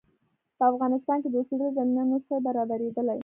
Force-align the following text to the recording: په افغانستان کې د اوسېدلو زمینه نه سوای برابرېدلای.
په 0.57 0.63
افغانستان 0.71 1.17
کې 1.21 1.29
د 1.29 1.35
اوسېدلو 1.39 1.75
زمینه 1.77 2.03
نه 2.11 2.17
سوای 2.25 2.39
برابرېدلای. 2.47 3.19